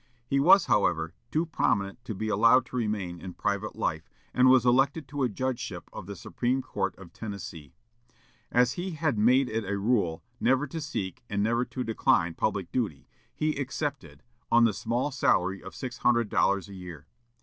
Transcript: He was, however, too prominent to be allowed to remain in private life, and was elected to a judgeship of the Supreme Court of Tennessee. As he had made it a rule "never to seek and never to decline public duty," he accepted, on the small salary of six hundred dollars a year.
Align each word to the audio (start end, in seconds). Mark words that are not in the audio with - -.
He 0.25 0.39
was, 0.39 0.65
however, 0.65 1.13
too 1.29 1.45
prominent 1.45 2.03
to 2.05 2.15
be 2.15 2.27
allowed 2.27 2.65
to 2.65 2.75
remain 2.75 3.21
in 3.21 3.35
private 3.35 3.75
life, 3.75 4.09
and 4.33 4.49
was 4.49 4.65
elected 4.65 5.07
to 5.09 5.21
a 5.21 5.29
judgeship 5.29 5.91
of 5.93 6.07
the 6.07 6.15
Supreme 6.15 6.63
Court 6.63 6.95
of 6.95 7.13
Tennessee. 7.13 7.75
As 8.51 8.73
he 8.73 8.93
had 8.93 9.19
made 9.19 9.47
it 9.47 9.63
a 9.63 9.77
rule 9.77 10.23
"never 10.39 10.65
to 10.65 10.81
seek 10.81 11.21
and 11.29 11.43
never 11.43 11.65
to 11.65 11.83
decline 11.83 12.33
public 12.33 12.71
duty," 12.71 13.07
he 13.31 13.59
accepted, 13.61 14.23
on 14.51 14.63
the 14.63 14.73
small 14.73 15.11
salary 15.11 15.61
of 15.61 15.75
six 15.75 15.99
hundred 15.99 16.29
dollars 16.29 16.67
a 16.67 16.73
year. 16.73 17.05